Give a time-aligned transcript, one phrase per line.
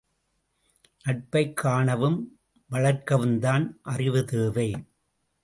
[1.03, 2.39] நட்பைக் காணவும்
[2.71, 4.85] வளர்க்கவும்தான் அறிவு தேவை.